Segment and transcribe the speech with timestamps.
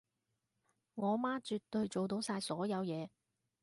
[0.95, 3.09] 我媽絕對做到晒所有嘢